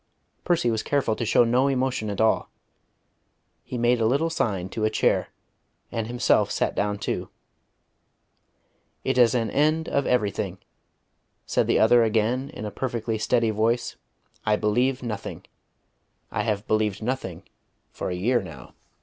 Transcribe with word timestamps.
Percy 0.43 0.71
was 0.71 0.81
careful 0.81 1.15
to 1.15 1.27
show 1.27 1.43
no 1.43 1.67
emotion 1.67 2.09
at 2.09 2.19
all. 2.19 2.49
He 3.63 3.77
made 3.77 4.01
a 4.01 4.07
little 4.07 4.31
sign 4.31 4.67
to 4.69 4.83
a 4.83 4.89
chair, 4.89 5.27
and 5.91 6.07
himself 6.07 6.49
sat 6.49 6.73
down 6.73 6.97
too. 6.97 7.29
"It 9.03 9.19
is 9.19 9.35
an 9.35 9.51
end 9.51 9.87
of 9.87 10.07
everything," 10.07 10.57
said 11.45 11.67
the 11.67 11.77
other 11.77 12.03
again 12.03 12.49
in 12.49 12.65
a 12.65 12.71
perfectly 12.71 13.19
steady 13.19 13.51
voice. 13.51 13.95
"I 14.43 14.55
believe 14.55 15.03
nothing. 15.03 15.45
I 16.31 16.41
have 16.45 16.65
believed 16.65 17.03
nothing 17.03 17.43
for 17.91 18.09
a 18.09 18.15
year 18.15 18.41
now." 18.41 18.73